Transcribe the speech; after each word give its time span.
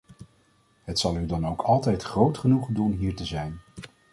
Het 0.83 0.99
zal 0.99 1.17
u 1.17 1.25
dan 1.25 1.47
ook 1.47 1.61
altijd 1.61 2.03
groot 2.03 2.37
genoegen 2.37 2.73
doen 2.73 2.91
hier 2.91 3.15
te 3.15 3.25
zijn! 3.25 3.59